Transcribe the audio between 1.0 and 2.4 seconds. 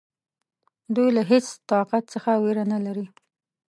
له هیڅ طاقت څخه